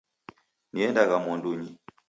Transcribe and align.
Niendagha 0.73 1.15
mwandunyi. 1.23 1.71